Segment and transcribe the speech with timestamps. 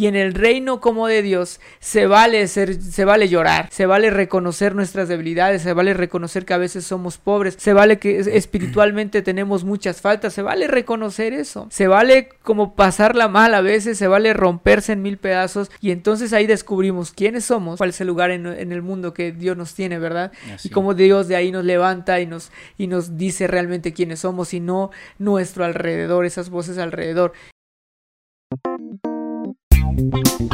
[0.00, 4.08] Y en el reino como de Dios se vale ser, se vale llorar, se vale
[4.08, 9.20] reconocer nuestras debilidades, se vale reconocer que a veces somos pobres, se vale que espiritualmente
[9.20, 14.08] tenemos muchas faltas, se vale reconocer eso, se vale como pasarla mal a veces, se
[14.08, 18.30] vale romperse en mil pedazos y entonces ahí descubrimos quiénes somos, cuál es el lugar
[18.30, 20.32] en, el mundo que Dios nos tiene, ¿verdad?
[20.64, 24.54] Y cómo Dios de ahí nos levanta y nos, y nos dice realmente quiénes somos
[24.54, 27.34] y no nuestro alrededor, esas voces alrededor.
[29.96, 30.49] Bye.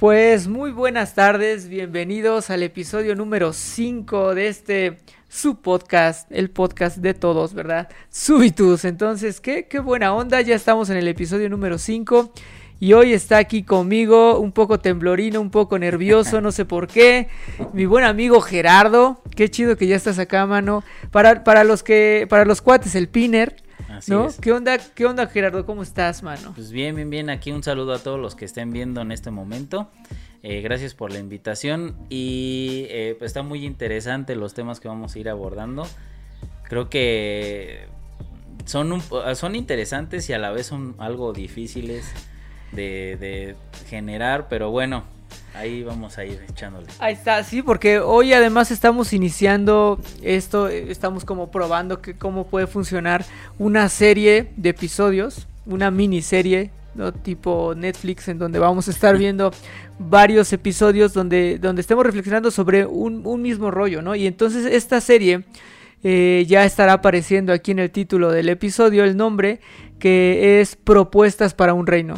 [0.00, 6.96] Pues muy buenas tardes, bienvenidos al episodio número 5 de este su podcast, el podcast
[6.96, 7.90] de todos, ¿verdad?
[8.08, 8.86] Subitus.
[8.86, 12.32] Entonces, ¿qué, qué buena onda, ya estamos en el episodio número 5
[12.80, 17.28] y hoy está aquí conmigo un poco temblorino, un poco nervioso, no sé por qué,
[17.74, 20.82] mi buen amigo Gerardo, qué chido que ya estás acá, mano.
[21.10, 23.54] Para, para los que, para los cuates, el Piner.
[24.08, 24.28] ¿No?
[24.40, 25.66] ¿Qué onda, ¿Qué onda, Gerardo?
[25.66, 26.52] ¿Cómo estás, mano?
[26.54, 27.30] Pues bien, bien, bien.
[27.30, 29.90] Aquí un saludo a todos los que estén viendo en este momento.
[30.42, 35.14] Eh, gracias por la invitación y eh, pues está muy interesante los temas que vamos
[35.14, 35.86] a ir abordando.
[36.64, 37.86] Creo que
[38.64, 39.02] son,
[39.34, 42.10] son interesantes y a la vez son algo difíciles
[42.72, 45.04] de, de generar, pero bueno,
[45.54, 46.86] Ahí vamos a ir echándole.
[47.00, 52.66] Ahí está, sí, porque hoy además estamos iniciando esto, estamos como probando que cómo puede
[52.66, 53.24] funcionar
[53.58, 57.12] una serie de episodios, una miniserie, ¿no?
[57.12, 59.50] tipo Netflix, en donde vamos a estar viendo
[59.98, 64.14] varios episodios donde, donde estemos reflexionando sobre un, mismo rollo, ¿no?
[64.14, 65.44] Y entonces esta serie
[66.02, 69.60] eh, ya estará apareciendo aquí en el título del episodio el nombre
[69.98, 72.14] que es Propuestas para un Reino.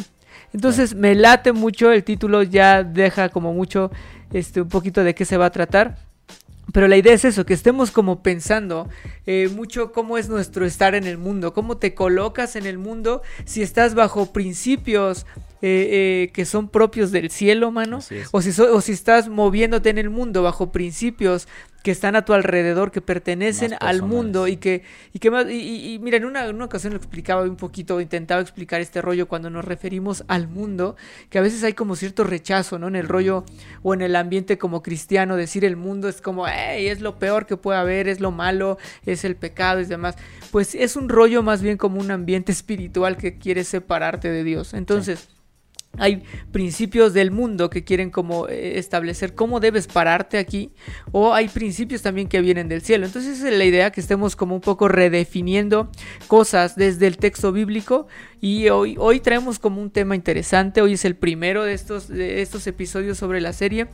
[0.53, 3.91] Entonces me late mucho, el título ya deja como mucho,
[4.33, 5.97] este, un poquito de qué se va a tratar.
[6.73, 8.89] Pero la idea es eso, que estemos como pensando
[9.27, 13.23] eh, mucho cómo es nuestro estar en el mundo, cómo te colocas en el mundo,
[13.45, 15.27] si estás bajo principios
[15.61, 17.99] eh, eh, que son propios del cielo, mano,
[18.31, 21.47] o si, o si estás moviéndote en el mundo bajo principios
[21.83, 24.83] que están a tu alrededor, que pertenecen al mundo y que,
[25.13, 29.03] y que más, y, mira, en una, ocasión lo explicaba un poquito, intentaba explicar este
[29.03, 30.97] rollo cuando nos referimos al mundo,
[31.29, 32.89] que a veces hay como cierto rechazo, ¿no?
[32.89, 33.45] En el rollo
[33.83, 37.47] o en el ambiente como cristiano, decir el mundo es como, hey, es lo peor
[37.47, 40.17] que puede haber, es lo malo, es el pecado y demás.
[40.53, 44.73] Pues es un rollo más bien como un ambiente espiritual que quiere separarte de Dios.
[44.73, 45.29] Entonces,
[45.99, 46.23] hay
[46.53, 50.71] principios del mundo que quieren como eh, establecer cómo debes pararte aquí
[51.13, 53.05] o hay principios también que vienen del cielo.
[53.05, 55.91] Entonces es la idea que estemos como un poco redefiniendo
[56.29, 58.07] cosas desde el texto bíblico
[58.41, 60.81] y hoy, hoy traemos como un tema interesante.
[60.81, 63.89] Hoy es el primero de estos, de estos episodios sobre la serie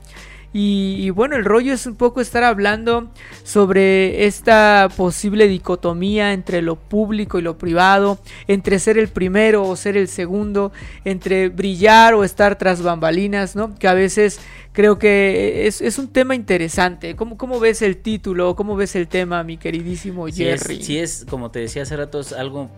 [0.52, 3.10] y, bueno, el rollo es un poco estar hablando
[3.44, 9.76] sobre esta posible dicotomía entre lo público y lo privado, entre ser el primero o
[9.76, 10.72] ser el segundo,
[11.04, 13.74] entre brillar o estar tras bambalinas, ¿no?
[13.74, 14.40] Que a veces
[14.72, 17.14] creo que es, un tema interesante.
[17.14, 18.56] ¿Cómo, ¿Cómo, ves el título?
[18.56, 20.82] ¿Cómo ves el tema, mi queridísimo Jerry?
[20.82, 22.70] Sí es, como te decía hace rato, es algo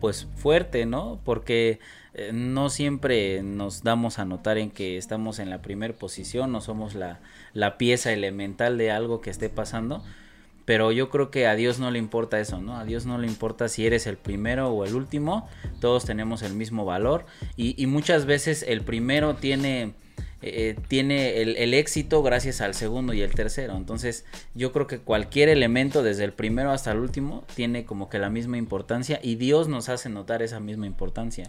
[0.00, 1.20] pues fuerte, ¿no?
[1.24, 1.78] Porque
[2.18, 6.60] eh, no siempre nos damos a notar en que estamos en la primera posición, no
[6.60, 7.20] somos la,
[7.54, 10.02] la, pieza elemental de algo que esté pasando,
[10.64, 12.76] pero yo creo que a Dios no le importa eso, ¿no?
[12.76, 15.48] A Dios no le importa si eres el primero o el último,
[15.80, 17.24] todos tenemos el mismo valor
[17.56, 19.94] y, muchas veces el primero tiene...
[20.40, 23.76] Eh, tiene el, el, éxito gracias al segundo y el tercero.
[23.76, 24.24] Entonces,
[24.54, 28.30] yo creo que cualquier elemento, desde el primero hasta el último, tiene como que la
[28.30, 31.48] misma importancia y Dios nos hace notar esa misma importancia.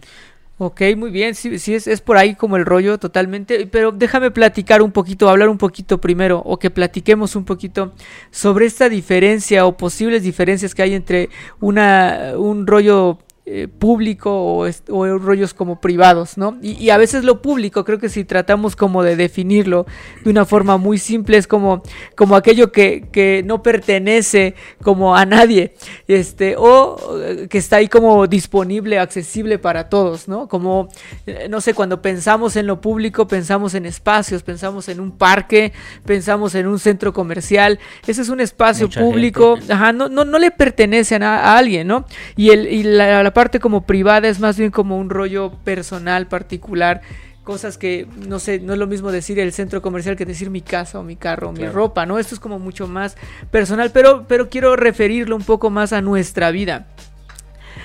[0.62, 4.30] Ok, muy bien, sí, sí es, es, por ahí como el rollo totalmente, pero déjame
[4.30, 7.94] platicar un poquito, hablar un poquito primero, o que platiquemos un poquito
[8.30, 13.16] sobre esta diferencia o posibles diferencias que hay entre una, un rollo
[13.52, 16.56] eh, público o, o, rollos como privados, ¿no?
[16.62, 19.86] Y, a veces lo público, creo que si tratamos como de definirlo
[20.22, 21.82] de una forma muy simple, es como,
[22.14, 24.54] como aquello que, que no pertenece
[24.84, 25.74] como a nadie,
[26.06, 30.46] este, o eh, que está ahí como disponible, accesible para todos, ¿no?
[30.46, 30.88] Como,
[31.26, 35.72] eh, no sé, cuando pensamos en lo público, pensamos en espacios, pensamos en un parque,
[36.06, 40.52] pensamos en un centro comercial, ese es un espacio público, ajá, no, no, no le
[40.52, 42.04] pertenece a, a, alguien, ¿no?
[42.36, 46.26] Y, el, y la, la parte como privada es más bien como un rollo personal,
[46.26, 47.00] particular.
[47.42, 50.60] Cosas que, no sé, no es lo mismo decir el centro comercial que decir mi
[50.60, 52.18] casa o mi carro o mi ropa, ¿no?
[52.18, 53.16] Esto es como mucho más
[53.50, 56.88] personal, pero, pero quiero referirlo un poco más a nuestra vida.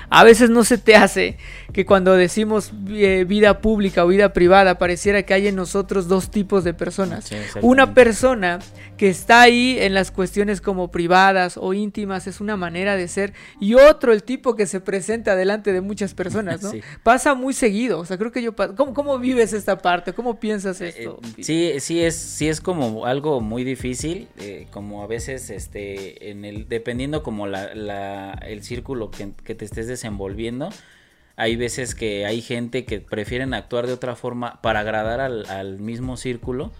[0.09, 1.37] A veces no se te hace
[1.73, 6.31] que cuando decimos eh, vida pública o vida privada pareciera que hay en nosotros dos
[6.31, 7.29] tipos de personas.
[7.61, 8.59] una persona
[8.97, 13.33] que está ahí en las cuestiones como privadas o íntimas es una manera de ser
[13.59, 16.71] y otro el tipo que se presenta delante de muchas personas, ¿no?
[17.03, 20.13] Pasa muy seguido, o sea, creo que yo ¿cómo, cómo vives esta parte?
[20.13, 21.19] ¿Cómo piensas eh, esto?
[21.41, 26.45] sí, sí es sí es como algo muy difícil, eh, como a veces este en
[26.45, 30.69] el dependiendo como la, el círculo que, que te estés desenvolviendo,
[31.37, 36.17] hay veces que hay gente que prefieren actuar de otra forma para agradar al, mismo
[36.17, 36.71] círculo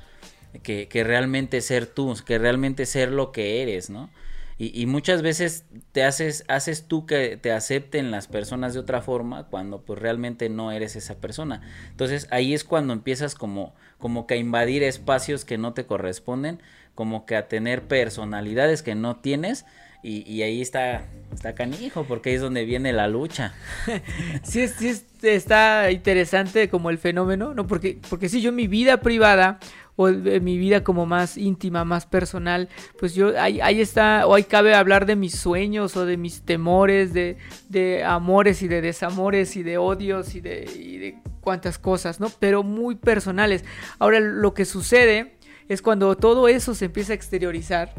[0.64, 4.10] que, realmente ser tú, que realmente ser lo que eres, ¿no?
[4.58, 9.48] Y, muchas veces te haces, haces tú que te acepten las personas de otra forma
[9.48, 11.62] cuando pues realmente no eres esa persona.
[11.90, 16.62] Entonces ahí es cuando empiezas como, como que a invadir espacios que no te corresponden,
[16.94, 19.66] como que a tener personalidades que no tienes
[20.08, 23.54] y, ahí está, está canijo, porque ahí es donde viene la lucha.
[24.44, 24.94] sí, sí
[25.24, 27.66] está interesante como el fenómeno, ¿no?
[27.66, 29.60] Porque, porque sí, yo en mi vida privada
[29.96, 32.70] o en mi vida como más íntima, más personal,
[33.00, 36.42] pues yo ahí, ahí está, o ahí cabe hablar de mis sueños o de mis
[36.42, 37.38] temores, de,
[37.70, 42.30] de amores y de desamores y de odios y de, y de cuantas cosas, ¿no?
[42.40, 43.64] Pero muy personales.
[43.98, 45.36] Ahora lo que sucede
[45.70, 47.94] es cuando todo eso se empieza a exteriorizar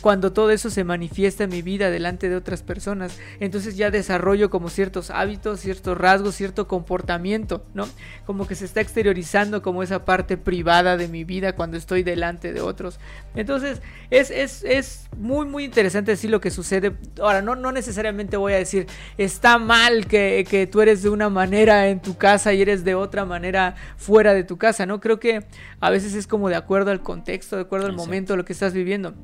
[0.00, 3.18] cuando todo eso se manifiesta en mi vida delante de otras personas.
[3.40, 7.88] Entonces ya desarrollo como ciertos hábitos, ciertos rasgos, cierto comportamiento, ¿no?
[8.24, 12.52] Como que se está exteriorizando como esa parte privada de mi vida cuando estoy delante
[12.52, 13.00] de otros.
[13.34, 13.80] Entonces
[14.10, 16.92] es, es, es muy, muy interesante decir lo que sucede.
[17.20, 18.86] Ahora, no, no necesariamente voy a decir,
[19.18, 22.94] está mal que, que tú eres de una manera en tu casa y eres de
[22.94, 25.00] otra manera fuera de tu casa, ¿no?
[25.00, 25.44] Creo que
[25.80, 28.72] a veces es como de acuerdo al contexto, de acuerdo al momento, lo que estás
[28.72, 29.14] viviendo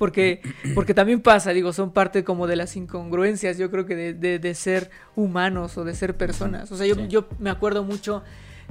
[0.00, 0.40] porque,
[0.74, 4.54] porque también pasa, digo, son parte como de las incongruencias, yo creo que de, de,
[4.54, 6.72] ser humanos o de ser personas.
[6.72, 8.22] O sea, yo, yo me acuerdo mucho,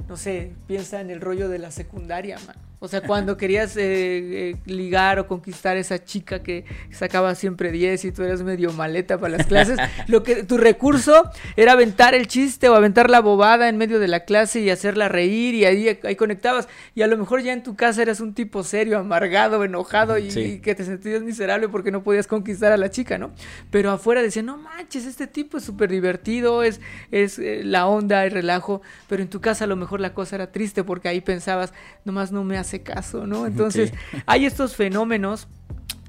[0.08, 2.56] no sé, piensa en el rollo de la secundaria, man.
[2.82, 7.70] O sea, cuando querías eh, eh, ligar o conquistar a esa chica que sacaba siempre
[7.70, 12.14] 10 y tú eras medio maleta para las clases, lo que tu recurso era aventar
[12.14, 15.66] el chiste o aventar la bobada en medio de la clase y hacerla reír y
[15.66, 16.68] ahí, ahí conectabas.
[16.94, 20.60] Y a lo mejor ya en tu casa eras un tipo serio, amargado, enojado y,
[20.60, 23.30] que te sentías miserable porque no podías conquistar a la chica, ¿no?
[23.70, 26.80] Pero afuera decían, no manches, este tipo es súper divertido, es,
[27.10, 30.36] es eh, la onda, el relajo, pero en tu casa a lo mejor la cosa
[30.36, 31.72] era triste porque ahí pensabas,
[32.04, 33.46] nomás no me hace caso, ¿no?
[33.46, 33.92] Entonces,
[34.26, 35.48] hay estos fenómenos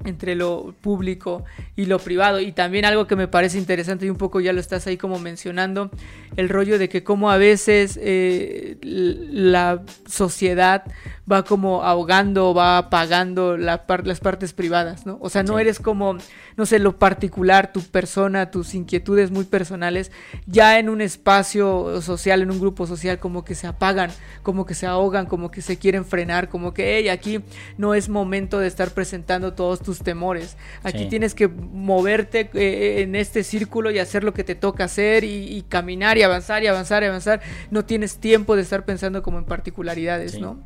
[0.05, 1.43] entre lo público
[1.75, 2.39] y lo privado.
[2.39, 5.19] Y también algo que me parece interesante y un poco ya lo estás ahí como
[5.19, 5.91] mencionando,
[6.35, 10.83] el rollo de que como a veces eh, la sociedad
[11.31, 15.17] va como ahogando, va apagando la las partes privadas, ¿no?
[15.21, 16.17] O sea, no eres como,
[16.57, 20.11] no sé, lo particular, tu persona, tus inquietudes muy personales,
[20.45, 24.11] ya en un espacio social, en un grupo social, como que se apagan,
[24.43, 27.41] como que se ahogan, como que se quieren frenar, como que, hey, aquí
[27.77, 33.15] no es momento de estar presentando todos tus temores, aquí tienes que moverte eh, en
[33.15, 37.03] este círculo y hacer lo que te toca hacer y, caminar y avanzar y avanzar
[37.03, 40.59] y avanzar, no tienes tiempo de estar pensando como en particularidades, ¿no?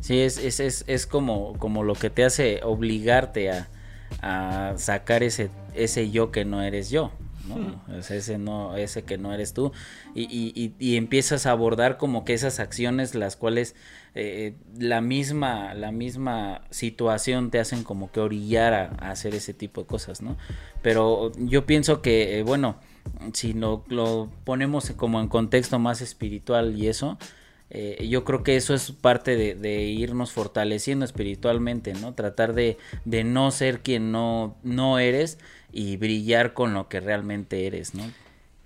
[0.00, 3.68] Sí, es, es, es, es, como, como lo que te hace obligarte a,
[4.76, 7.12] sacar ese, ese yo que no eres yo.
[7.48, 7.82] ¿no?
[7.98, 9.72] ese no, ese que no eres tú.
[10.14, 13.74] Y, y, y, empiezas a abordar como que esas acciones las cuales
[14.14, 19.82] eh, la misma, la misma situación te hacen como que orillar a, hacer ese tipo
[19.82, 20.36] de cosas, ¿no?
[20.82, 22.76] Pero yo pienso que, eh, bueno,
[23.32, 27.18] si lo, lo ponemos como en contexto más espiritual y eso,
[27.74, 32.12] eh, yo creo que eso es parte de, irnos fortaleciendo espiritualmente, ¿no?
[32.12, 32.76] Tratar de,
[33.06, 35.38] de, no ser quien no, no eres
[35.72, 38.04] y brillar con lo que realmente eres, ¿no?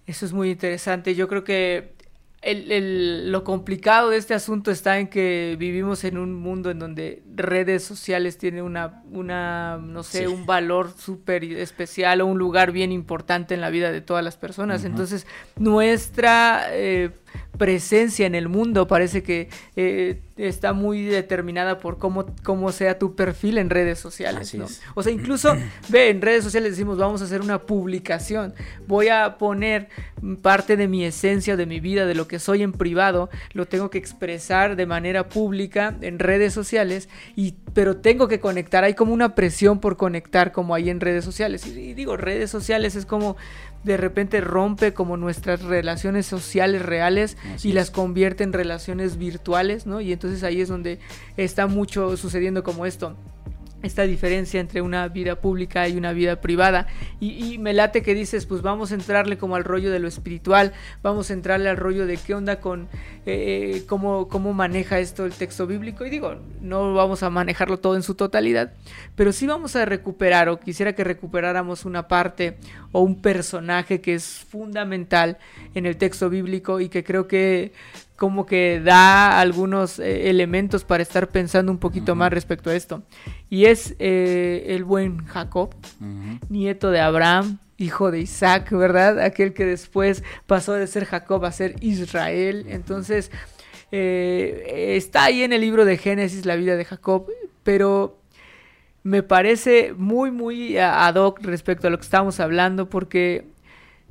[0.08, 1.14] Eso es muy interesante.
[1.14, 1.95] Yo creo que
[2.42, 7.22] el, lo complicado de este asunto está en que vivimos en un mundo en donde
[7.34, 12.92] redes sociales tienen una, una no sé, un valor súper especial o un lugar bien
[12.92, 14.84] importante en la vida de todas las personas.
[14.84, 15.26] Entonces,
[15.56, 17.10] nuestra eh,
[17.58, 23.14] presencia en el mundo parece que eh, está muy determinada por cómo, cómo sea tu
[23.14, 24.54] perfil en redes sociales.
[24.54, 24.66] ¿no?
[24.94, 25.56] O sea, incluso,
[25.88, 28.54] ve, en redes sociales decimos, vamos a hacer una publicación,
[28.86, 29.88] voy a poner
[30.42, 33.90] parte de mi esencia, de mi vida, de lo que soy en privado, lo tengo
[33.90, 39.12] que expresar de manera pública en redes sociales, y, pero tengo que conectar, hay como
[39.12, 41.66] una presión por conectar como hay en redes sociales.
[41.66, 43.36] y digo, redes sociales es como
[43.86, 50.00] de repente rompe como nuestras relaciones sociales reales y las convierte en relaciones virtuales, ¿no?
[50.00, 50.98] Y entonces ahí es donde
[51.36, 53.16] está mucho sucediendo como esto.
[53.82, 56.86] Esta diferencia entre una vida pública y una vida privada.
[57.20, 60.72] Y, me late que dices, pues vamos a entrarle como al rollo de lo espiritual,
[61.02, 62.88] vamos a entrarle al rollo de qué onda con
[63.24, 66.04] eh, cómo, cómo maneja esto el texto bíblico.
[66.04, 68.72] Y digo, no vamos a manejarlo todo en su totalidad,
[69.14, 72.58] pero sí vamos a recuperar, o quisiera que recuperáramos una parte
[72.92, 75.38] o un personaje que es fundamental
[75.74, 77.72] en el texto bíblico y que creo que
[78.16, 83.02] como que da algunos eh, elementos para estar pensando un poquito más respecto a esto.
[83.50, 85.74] Y es eh, el buen Jacob,
[86.48, 89.20] nieto de Abraham, hijo de Isaac, ¿verdad?
[89.20, 92.64] Aquel que después pasó de ser Jacob a ser Israel.
[92.68, 93.30] Entonces,
[93.92, 97.26] eh, está ahí en el libro de Génesis la vida de Jacob,
[97.62, 98.18] pero
[99.02, 103.44] me parece muy, muy ad hoc respecto a lo que estamos hablando, porque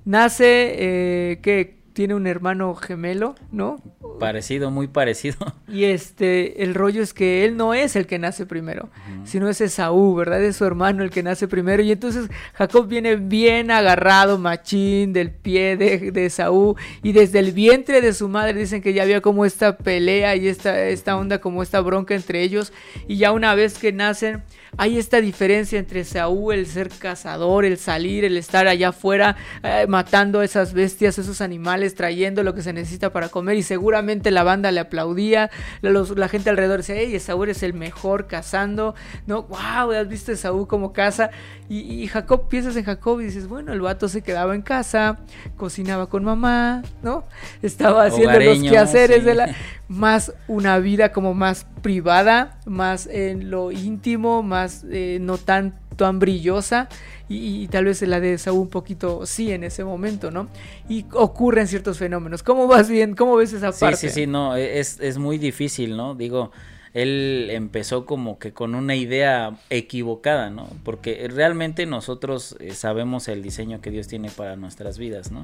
[0.05, 3.81] nace, que tiene un hermano gemelo, ¿no?
[4.19, 5.37] Parecido, muy parecido.
[5.67, 8.89] Y este, el rollo es que él no es el que nace primero,
[9.23, 10.43] sino es Esaú, ¿verdad?
[10.43, 11.81] Es su hermano el que nace primero.
[11.81, 16.75] Y entonces Jacob viene bien agarrado, machín, del pie de, de Esaú.
[17.01, 20.47] Y desde el vientre de su madre dicen que ya había como esta pelea y
[20.49, 22.73] esta, esta onda, como esta bronca entre ellos.
[23.07, 24.43] Y ya una vez que nacen
[24.77, 29.85] hay esta diferencia entre Saúl, el ser cazador, el salir, el estar allá afuera eh,
[29.87, 34.31] matando a esas bestias, esos animales, trayendo lo que se necesita para comer y seguramente
[34.31, 35.51] la banda le aplaudía,
[35.81, 38.95] la gente alrededor decía, hey, Saúl es el mejor cazando,
[39.27, 39.43] ¿no?
[39.43, 39.91] ¡Wow!
[39.91, 41.29] ¿Has visto a Saúl como caza?
[41.69, 45.19] Y, Jacob, piensas en Jacob y dices, bueno, el vato se quedaba en casa,
[45.57, 47.23] cocinaba con mamá, ¿no?
[47.61, 49.55] Estaba haciendo los quehaceres de la...
[49.87, 56.19] Más una vida como más privada, más en lo íntimo, más eh, no tan tan
[56.19, 56.89] brillosa
[57.27, 60.47] y, tal vez la de Saúl un poquito sí en ese momento, ¿no?
[60.87, 62.43] Y ocurren ciertos fenómenos.
[62.43, 63.15] ¿Cómo vas bien?
[63.15, 63.97] ¿Cómo ves esa parte?
[63.97, 66.13] Sí, sí, sí, no, es, es muy difícil, ¿no?
[66.13, 66.51] Digo,
[66.95, 70.69] él empezó como que con una idea equivocada, ¿no?
[70.83, 75.43] Porque realmente nosotros eh, sabemos el diseño que Dios tiene para nuestras vidas, ¿no?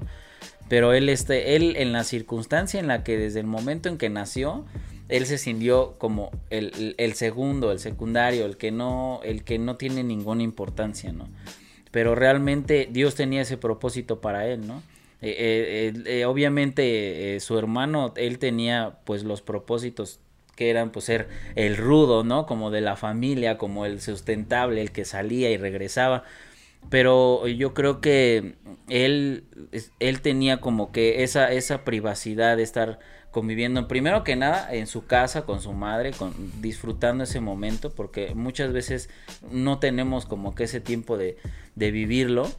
[0.71, 4.09] Pero él, este, él en la circunstancia en la que desde el momento en que
[4.09, 4.63] nació,
[5.09, 9.75] él se sintió como el, el, segundo, el secundario, el que no, el que no
[9.75, 11.27] tiene ninguna importancia, ¿no?
[11.91, 14.81] Pero realmente Dios tenía ese propósito para él, ¿no?
[15.21, 20.21] Eh, eh, obviamente su hermano, él tenía pues los propósitos
[20.55, 22.45] que eran pues ser el rudo, ¿no?
[22.45, 26.23] Como de la familia, como el sustentable, el que salía y regresaba.
[26.89, 28.55] Pero yo creo que
[28.89, 29.45] él,
[29.99, 32.99] él tenía como que esa, esa privacidad de estar
[33.31, 38.35] conviviendo, primero que nada, en su casa con su madre, con, disfrutando ese momento, porque
[38.35, 39.09] muchas veces
[39.51, 41.37] no tenemos como que ese tiempo de,
[41.75, 42.49] de vivirlo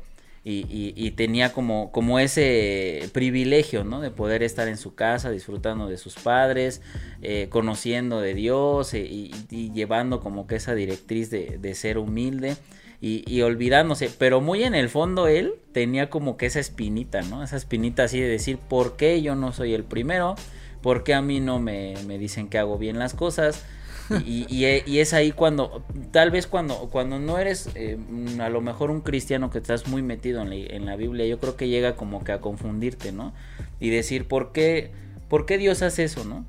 [0.45, 4.01] y, tenía como, como ese privilegio, ¿no?
[4.01, 6.83] De poder estar en su casa disfrutando de sus padres,
[7.23, 12.57] eh, conociendo de Dios eh, y, llevando como que esa directriz de, ser humilde
[13.05, 17.43] y, olvidándose, pero muy en el fondo él tenía como que esa espinita, ¿no?
[17.43, 20.37] Esa espinita así de decir, ¿por qué yo no soy el primero?
[20.83, 23.65] ¿Por qué a mí no me, me dicen que hago bien las cosas?
[24.27, 24.65] Y,
[24.99, 27.99] es ahí cuando, tal vez cuando, cuando no eres eh,
[28.41, 31.69] a lo mejor un cristiano que estás muy metido en la, Biblia, yo creo que
[31.69, 33.33] llega como que a confundirte, ¿no?
[33.81, 34.91] Y decir, ¿por qué,
[35.29, 36.45] por qué Dios hace eso, ¿no?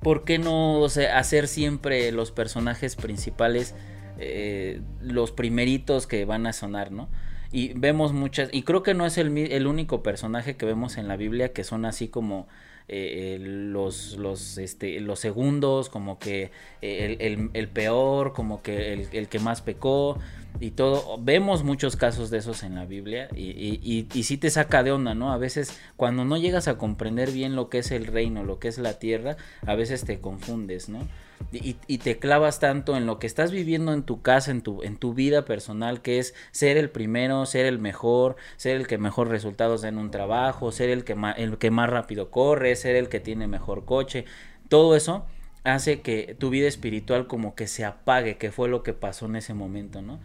[0.00, 3.74] ¿Por qué no hacer siempre los personajes principales
[4.20, 7.08] eh, los primeritos que van a sonar, ¿no?
[7.52, 11.08] Y vemos muchas, y creo que no es el, el único personaje que vemos en
[11.08, 12.46] la Biblia que son así como
[12.92, 16.50] eh, los, los, este, los segundos, como que
[16.82, 20.18] eh, el, peor, como que el, que más pecó
[20.58, 21.16] y todo.
[21.18, 24.90] Vemos muchos casos de esos en la Biblia y, y, y, sí te saca de
[24.90, 25.32] onda, ¿no?
[25.32, 28.66] A veces cuando no llegas a comprender bien lo que es el reino, lo que
[28.66, 31.06] es la tierra, a veces te confundes, ¿no?
[31.52, 34.96] Y, te clavas tanto en lo que estás viviendo en tu casa, en tu, en
[34.96, 39.28] tu vida personal, que es ser el primero, ser el mejor, ser el que mejor
[39.28, 42.94] resultados da en un trabajo, ser el que, más, el que más rápido corre, ser
[42.94, 44.26] el que tiene mejor coche,
[44.68, 45.26] todo eso
[45.64, 49.36] hace que tu vida espiritual como que se apague, que fue lo que pasó en
[49.36, 50.20] ese momento, ¿no?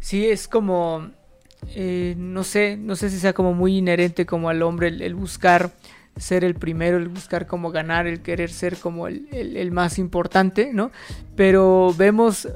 [0.00, 1.10] Sí, es como,
[1.68, 5.72] eh, no sé, no sé si sea como muy inherente como al hombre el buscar
[6.16, 10.90] ser el primero, el buscar cómo ganar, el querer ser como el, más importante, ¿no?
[11.36, 12.46] Pero vemos,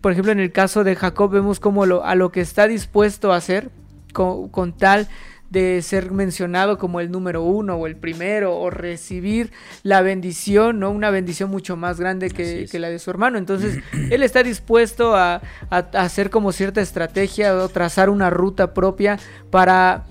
[0.00, 3.32] por ejemplo, en el caso de Jacob, vemos como lo, a lo que está dispuesto
[3.32, 3.70] a hacer
[4.12, 5.08] con, tal
[5.50, 9.50] de ser mencionado como el número uno o el primero o recibir
[9.82, 10.90] la bendición, ¿no?
[10.90, 13.38] Una bendición mucho más grande que, la de su hermano.
[13.38, 13.78] Entonces,
[14.10, 15.40] él está dispuesto a,
[15.70, 19.18] a, hacer como cierta estrategia o trazar una ruta propia
[19.50, 20.04] para,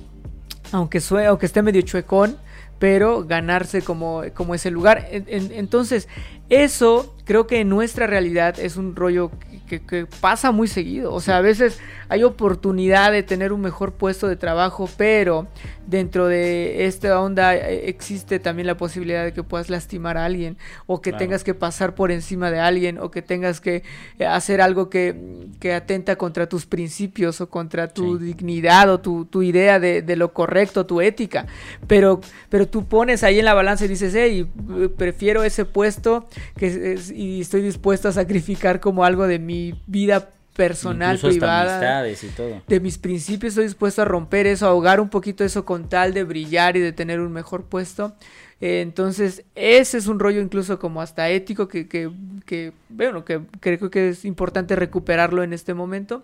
[0.72, 2.38] aunque, aunque esté medio chuecón,
[2.79, 5.07] pero ganarse como, como ese lugar.
[5.12, 6.07] entonces,
[6.50, 9.31] eso creo que en nuestra realidad es un rollo
[9.67, 11.13] que, pasa muy seguido.
[11.13, 15.47] O sea, a veces hay oportunidad de tener un mejor puesto de trabajo, pero
[15.86, 20.57] dentro de esta onda eh, existe también la posibilidad de que puedas lastimar a alguien,
[20.86, 23.83] o que tengas que pasar por encima de alguien, o que tengas que
[24.19, 25.15] eh, hacer algo que,
[25.75, 31.01] atenta contra tus principios o contra tu dignidad o tu, idea de, lo correcto, tu
[31.01, 31.45] ética.
[31.88, 34.50] Pero, pero tú pones ahí en la balanza y dices, hey,
[34.95, 41.19] prefiero ese puesto que, y estoy dispuesto a sacrificar como algo de mi vida personal,
[41.19, 45.87] privada, de mis principios, estoy dispuesto a romper eso, a ahogar un poquito eso con
[45.87, 48.15] tal de brillar y de tener un mejor puesto.
[48.59, 52.09] Eh, entonces, ese es un rollo incluso como hasta ético que, que,
[52.45, 56.23] que, bueno, que creo que es importante recuperarlo en este momento.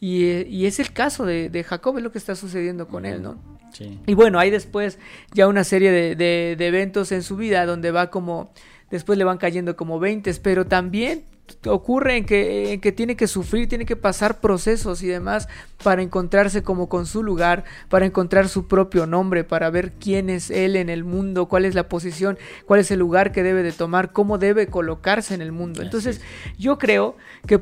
[0.00, 3.22] Y, y es el caso de, de, Jacob, es lo que está sucediendo con él,
[3.22, 3.38] ¿no?
[3.72, 4.00] Sí.
[4.06, 4.98] Y bueno, hay después
[5.32, 8.52] ya una serie de, de, de eventos en su vida donde va como
[8.90, 11.24] después le van cayendo como 20, pero también
[11.66, 15.48] ocurre en que, en que tiene que sufrir, tiene que pasar procesos y demás
[15.82, 20.50] para encontrarse como con su lugar, para encontrar su propio nombre, para ver quién es
[20.50, 23.72] él en el mundo, cuál es la posición, cuál es el lugar que debe de
[23.72, 25.82] tomar, cómo debe colocarse en el mundo.
[25.82, 26.20] Entonces
[26.58, 27.16] yo creo
[27.46, 27.60] que,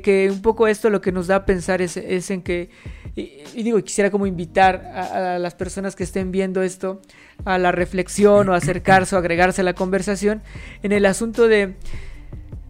[0.00, 2.70] que, un poco esto lo que nos da a pensar es, es en que,
[3.14, 7.00] y, digo, quisiera como invitar a, a las personas que estén viendo esto
[7.44, 10.42] a la reflexión o acercarse o agregarse a la conversación
[10.82, 11.76] en el asunto de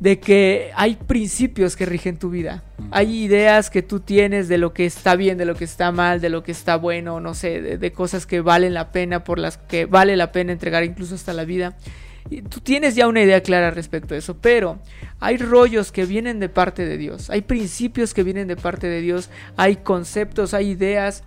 [0.00, 2.62] de que hay principios que rigen tu vida.
[2.90, 6.20] Hay ideas que tú tienes de lo que está bien, de lo que está mal,
[6.20, 9.56] de lo que está bueno, no sé, de, cosas que valen la pena, por las
[9.56, 11.76] que vale la pena entregar incluso hasta la vida.
[12.28, 14.80] Y tú tienes ya una idea clara respecto a eso, pero
[15.20, 19.00] hay rollos que vienen de parte de Dios, hay principios que vienen de parte de
[19.00, 21.22] Dios, hay conceptos, hay ideas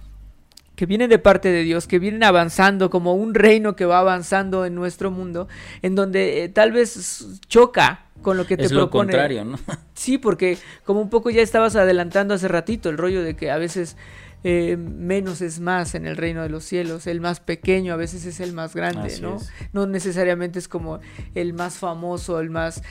[0.75, 4.65] que vienen de parte de Dios, que vienen avanzando como un reino que va avanzando
[4.65, 5.47] en nuestro mundo,
[5.81, 9.57] en donde eh, tal vez choca con lo que te es lo contrario, ¿no?
[9.93, 13.57] Sí, porque como un poco ya estabas adelantando hace ratito el rollo de que a
[13.57, 13.97] veces
[14.43, 18.25] eh, menos es más en el reino de los cielos, el más pequeño a veces
[18.25, 19.37] es el más grande, ¿no?
[19.73, 20.99] No necesariamente es como
[21.35, 22.81] el más famoso, el más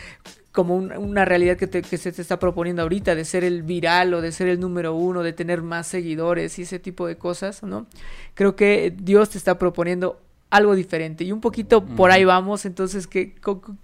[0.53, 4.21] como una realidad que, que, se te está proponiendo ahorita, de ser el viral o
[4.21, 7.87] de ser el número uno, de tener más seguidores y ese tipo de cosas, ¿no?
[8.35, 13.07] Creo que Dios te está proponiendo algo diferente y un poquito por ahí vamos, entonces,
[13.07, 13.35] ¿qué,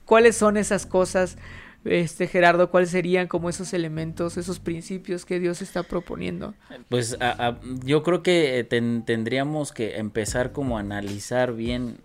[0.05, 1.37] ¿cuáles son esas cosas,
[1.85, 2.70] este Gerardo?
[2.70, 6.55] ¿Cuáles serían como esos elementos, esos principios que Dios está proponiendo?
[6.88, 7.18] Pues
[7.85, 8.66] yo creo que
[9.05, 11.98] tendríamos que empezar como a analizar bien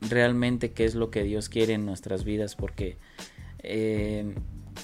[0.00, 2.96] realmente qué es lo que Dios quiere en nuestras vidas, porque
[3.62, 4.34] eh,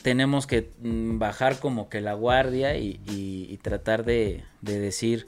[0.03, 5.27] tenemos que mm, bajar como que la guardia y, tratar de, decir,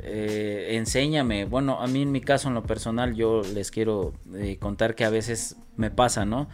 [0.00, 1.44] eh, enséñame.
[1.44, 5.04] Bueno, a mí en mi caso, en lo personal, yo les quiero eh, contar que
[5.04, 6.48] a veces me pasa, ¿no?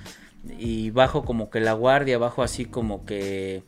[0.59, 3.63] Y bajo como que la guardia, bajo así como que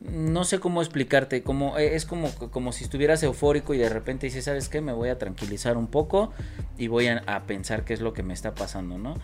[0.00, 4.44] no sé cómo explicarte, como es como, como si estuvieras eufórico y de repente dices,
[4.44, 4.80] ¿sabes qué?
[4.80, 6.32] Me voy a tranquilizar un poco
[6.76, 9.14] y voy a, pensar qué es lo que me está pasando, ¿no?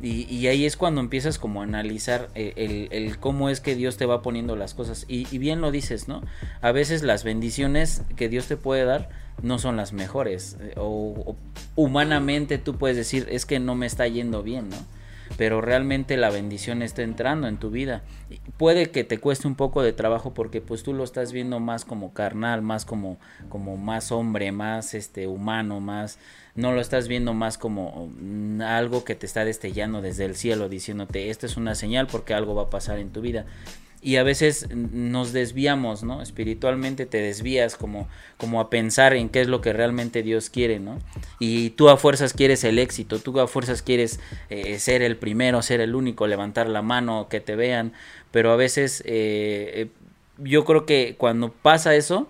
[0.00, 4.06] Y, ahí es cuando empiezas como a analizar eh, el, cómo es que Dios te
[4.06, 5.04] va poniendo las cosas.
[5.06, 6.22] Y, bien lo dices, ¿no?
[6.60, 9.10] A veces las bendiciones que Dios te puede dar
[9.42, 10.56] no son las mejores.
[10.60, 11.36] Eh, o,
[11.76, 14.76] humanamente tú puedes decir, es que no me está yendo bien, ¿no?
[15.36, 18.02] Pero realmente la bendición está entrando en tu vida.
[18.56, 21.84] Puede que te cueste un poco de trabajo porque pues tú lo estás viendo más
[21.84, 23.18] como carnal, más como,
[23.48, 26.18] como más hombre, más este humano, más
[26.54, 30.68] no lo estás viendo más como mm, algo que te está destellando desde el cielo
[30.68, 33.46] diciéndote, esta es una señal porque algo va a pasar en tu vida.
[34.04, 36.22] Y a veces nos desviamos, ¿no?
[36.22, 40.80] Espiritualmente te desvías como, como a pensar en qué es lo que realmente Dios quiere,
[40.80, 40.98] ¿no?
[41.38, 44.18] Y tú a fuerzas quieres el éxito, tú a fuerzas quieres
[44.50, 47.92] eh, ser el primero, ser el único, levantar la mano, que te vean,
[48.32, 49.88] pero a veces eh, eh,
[50.38, 52.26] yo creo que cuando pasa eso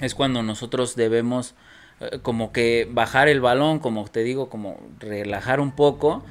[0.00, 1.54] es cuando nosotros debemos
[2.00, 6.22] eh, como que bajar el balón, como te digo, como relajar un poco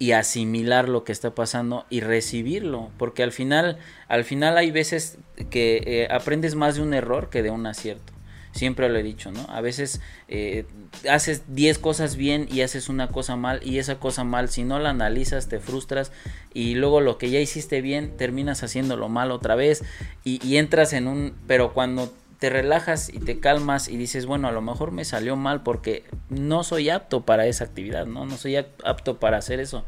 [0.00, 3.76] y asimilar lo que está pasando y recibirlo, porque al final,
[4.08, 5.18] al final hay veces
[5.50, 8.14] que eh, aprendes más de un error que de un acierto.
[8.52, 9.44] Siempre lo he dicho, ¿no?
[9.50, 10.64] A veces eh,
[11.08, 14.78] haces 10 cosas bien y haces una cosa mal y esa cosa mal, si no
[14.78, 16.12] la analizas, te frustras
[16.54, 19.84] y luego lo que ya hiciste bien, terminas haciéndolo mal otra vez
[20.24, 21.34] y, y entras en un...
[21.46, 25.36] Pero cuando te relajas y te calmas y dices, bueno, a lo mejor me salió
[25.36, 28.24] mal porque no soy apto para esa actividad, ¿no?
[28.24, 29.84] No soy apto para hacer eso.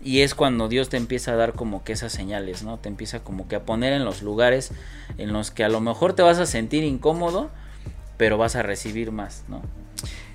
[0.00, 2.78] Y es cuando Dios te empieza a dar como que esas señales, ¿no?
[2.78, 4.70] Te empieza como que a poner en los lugares
[5.18, 7.50] en los que a lo mejor te vas a sentir incómodo,
[8.16, 9.60] pero vas a recibir más, ¿no?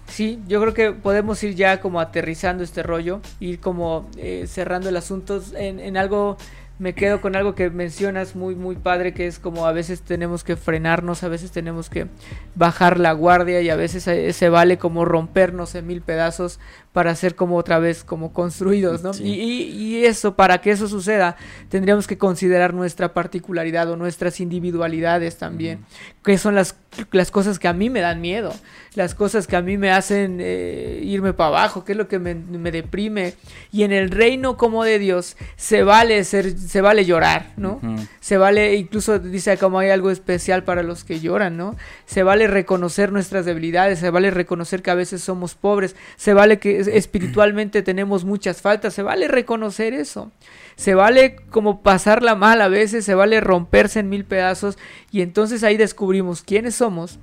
[0.07, 4.89] Sí, yo creo que podemos ir ya como aterrizando este rollo, ir como eh, cerrando
[4.89, 6.37] el asunto en, en algo
[6.77, 10.43] me quedo con algo que mencionas muy muy padre que es como a veces tenemos
[10.43, 12.07] que frenarnos, a veces tenemos que
[12.55, 16.59] bajar la guardia y a veces se, vale como rompernos en mil pedazos
[16.91, 19.11] para ser como otra vez como construidos, ¿no?
[19.19, 21.35] Y, y, eso, para que eso suceda,
[21.67, 25.83] tendríamos que considerar nuestra particularidad o nuestras individualidades también,
[26.23, 26.77] que son las,
[27.11, 28.53] las cosas que a mí me dan miedo,
[28.95, 32.17] las cosas que a mí me hacen eh, irme para abajo, que es lo que
[32.17, 33.33] me, me, deprime.
[33.73, 37.80] Y en el reino como de Dios se vale ser, se vale llorar, ¿no?
[38.19, 41.75] Se vale, incluso dice como hay algo especial para los que lloran, ¿no?
[42.06, 46.60] Se vale reconocer nuestras debilidades, se vale reconocer que a veces somos pobres, se vale
[46.60, 50.32] que espiritualmente tenemos muchas faltas, se vale reconocer eso.
[50.75, 54.78] Se vale como pasarla mal a veces, se vale romperse en mil pedazos
[55.12, 57.19] y entonces ahí descubrimos quiénes somos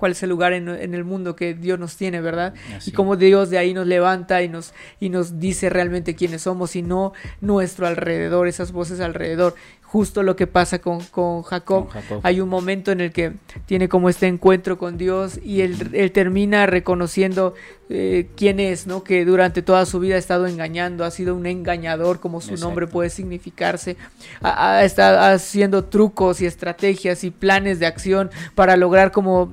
[0.00, 2.54] cuál es el lugar en, el mundo que Dios nos tiene, ¿verdad?
[2.84, 6.74] Y cómo Dios de ahí nos levanta y nos, y nos dice realmente quiénes somos
[6.74, 9.54] y no nuestro alrededor, esas voces alrededor
[9.90, 11.88] justo lo que pasa con, con, Jacob.
[12.22, 13.32] Hay un momento en el que
[13.66, 17.54] tiene como este encuentro con Dios y él, termina reconociendo
[17.92, 19.02] eh, quién es, ¿no?
[19.02, 22.86] Que durante toda su vida ha estado engañando, ha sido un engañador, como su nombre
[22.86, 23.96] puede significarse.
[24.42, 29.52] Ha, estado haciendo trucos y estrategias y planes de acción para lograr como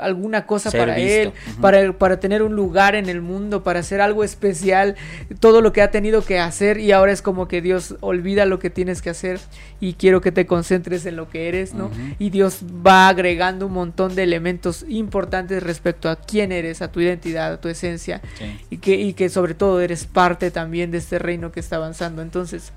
[0.00, 4.24] alguna cosa para él, para, para tener un lugar en el mundo, para hacer algo
[4.24, 4.94] especial,
[5.38, 8.60] todo lo que ha tenido que hacer y ahora es como que Dios olvida lo
[8.60, 9.40] que tienes que hacer
[9.78, 11.90] y quiero que te concentres en lo que eres, ¿no?
[12.18, 17.00] Y Dios va agregando un montón de elementos importantes respecto a quién eres, a tu
[17.00, 18.22] identidad, a tu esencia
[18.70, 22.22] y, que, y que sobre todo eres parte también de este reino que está avanzando.
[22.22, 22.72] Entonces,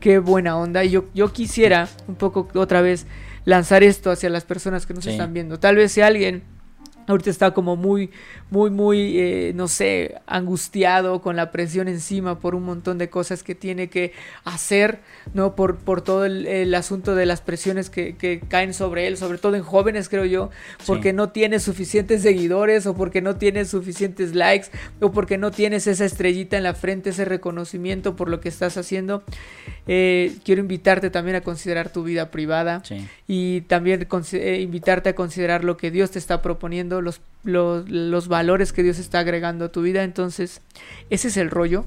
[0.00, 0.84] qué buena onda.
[0.84, 3.06] Y yo, yo quisiera un poco otra vez
[3.44, 5.58] lanzar esto hacia las personas que nos están viendo.
[5.58, 6.42] Tal vez si alguien
[7.06, 8.10] ahorita está como muy,
[8.50, 13.42] muy, muy, eh, no sé, angustiado con la presión encima por un montón de cosas
[13.42, 14.12] que tiene que
[14.44, 15.00] hacer,
[15.32, 15.54] ¿no?
[15.54, 19.54] Por, por todo el, asunto de las presiones que, que, caen sobre él, sobre todo
[19.54, 20.50] en jóvenes, creo yo,
[20.86, 24.68] porque no tienes suficientes seguidores o porque no tienes suficientes likes
[25.00, 28.76] o porque no tienes esa estrellita en la frente, ese reconocimiento por lo que estás
[28.76, 29.22] haciendo.
[29.86, 32.82] Eh, quiero invitarte también a considerar tu vida privada
[33.26, 38.28] y también eh, invitarte a considerar lo que Dios te está proponiendo, los, los, los
[38.28, 40.02] valores que Dios está agregando a tu vida.
[40.02, 40.60] Entonces,
[41.10, 41.84] ese es el rollo.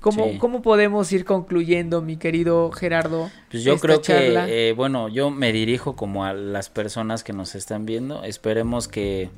[0.00, 3.30] ¿Cómo, ¿Cómo, podemos ir concluyendo, mi querido Gerardo?
[3.50, 7.54] Pues yo creo que, eh, bueno, yo me dirijo como a las personas que nos
[7.54, 8.24] están viendo.
[8.24, 9.28] Esperemos que,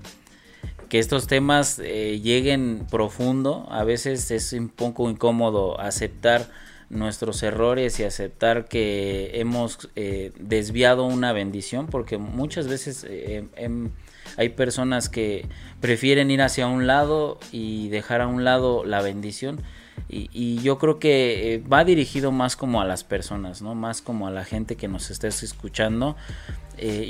[0.88, 3.66] que estos temas lleguen profundo.
[3.70, 6.46] A veces es un poco incómodo aceptar
[6.92, 13.90] nuestros errores y aceptar que hemos eh, desviado una bendición, porque muchas veces eh, em,
[14.36, 15.46] hay personas que
[15.80, 19.60] prefieren ir hacia un lado y dejar a un lado la bendición.
[20.08, 23.74] Y, yo creo que eh, va dirigido más como a las personas, ¿no?
[23.74, 26.16] Más como a la gente que nos estés escuchando.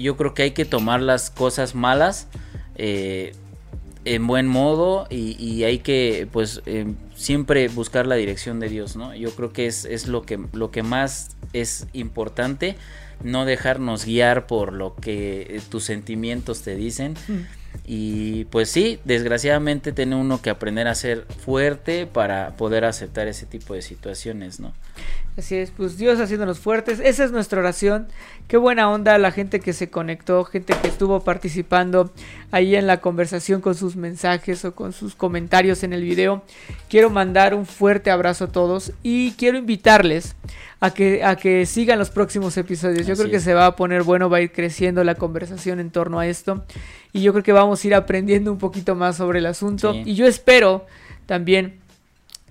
[0.01, 2.29] yo creo que hay que tomar las cosas malas
[4.05, 9.15] en buen modo y, hay que pues em, siempre buscar la dirección de Dios, ¿no?
[9.15, 12.77] Yo creo que es, es, lo, que, lo que más es importante,
[13.25, 17.15] no dejarnos guiar por lo que tus sentimientos te dicen.
[17.29, 17.41] Mm.
[17.87, 23.47] Y pues sí, desgraciadamente tiene uno que aprender a ser fuerte para poder aceptar ese
[23.47, 24.73] tipo de situaciones, ¿no?
[25.35, 28.07] Así es, pues Dios haciéndonos fuertes, esa es nuestra oración.
[28.49, 32.13] Qué buena onda la gente que se conectó, gente que estuvo participando
[32.51, 36.43] ahí en la conversación con sus mensajes o con sus comentarios en el video.
[36.91, 40.37] Quiero mandar un fuerte abrazo a todos y quiero invitarles
[40.81, 43.07] a que, a que sigan los próximos episodios.
[43.07, 45.91] Yo creo que se va a poner bueno, va a ir creciendo la conversación en
[45.91, 46.63] torno a esto
[47.15, 50.15] y yo creo que vamos a ir aprendiendo un poquito más sobre el asunto y
[50.15, 50.85] yo espero
[51.25, 51.82] también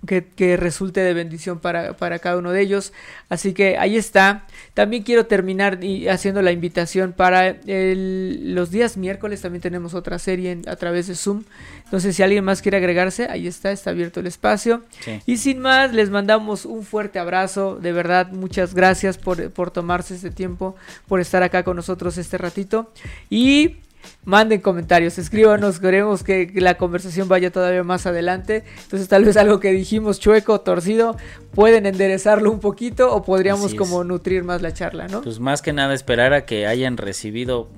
[0.06, 2.94] que, resulte de bendición para, cada uno de ellos.
[3.30, 4.46] Así que ahí está.
[4.74, 9.42] También quiero terminar y haciendo la invitación para los días miércoles.
[9.42, 11.44] También tenemos otra serie a través de Zoom.
[11.86, 14.84] Entonces, si alguien más quiere agregarse, ahí está, está abierto el espacio.
[15.26, 17.76] Y sin más, les mandamos un fuerte abrazo.
[17.76, 20.76] De verdad, muchas gracias por, por tomarse este tiempo,
[21.08, 22.92] por estar acá con nosotros este ratito.
[23.30, 23.78] Y
[24.24, 28.64] manden comentarios, escríbanos, queremos que la conversación vaya todavía más adelante.
[28.84, 31.18] Entonces tal vez algo que dijimos chueco, torcido,
[31.54, 35.22] pueden enderezarlo un poquito o podríamos como nutrir más la charla, ¿no?
[35.22, 37.70] Pues más que nada esperar a que hayan recibido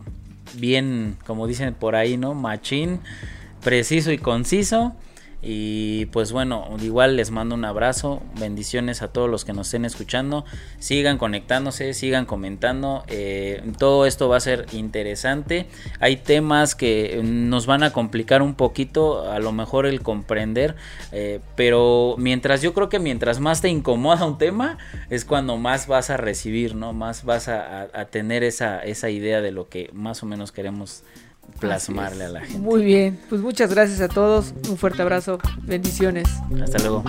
[0.56, 2.34] bien, como dicen por ahí, ¿no?
[2.34, 3.00] Machín,
[3.64, 4.96] preciso y conciso.
[5.46, 9.84] Y pues bueno, igual les mando un abrazo, bendiciones a todos los que nos estén
[9.84, 10.46] escuchando,
[10.80, 15.68] sigan conectándose, sigan comentando, eh, todo esto va a ser interesante,
[16.00, 20.76] hay temas que nos van a complicar un poquito, a lo mejor el comprender,
[21.12, 24.78] eh, pero mientras yo creo que mientras más te incomoda un tema,
[25.10, 26.94] es cuando más vas a recibir, ¿no?
[26.94, 31.04] Más vas a, a tener esa, esa idea de lo que más o menos queremos
[31.60, 32.60] plasmarle a la gente.
[32.60, 36.28] Muy bien, pues muchas gracias a todos, un fuerte abrazo, bendiciones.
[36.62, 37.04] Hasta luego.